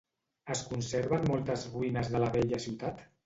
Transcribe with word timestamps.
Es 0.53 0.63
conserven 0.69 1.27
moltes 1.33 1.67
ruïnes 1.75 2.11
de 2.15 2.21
la 2.25 2.31
vella 2.39 2.63
ciutat? 2.67 3.05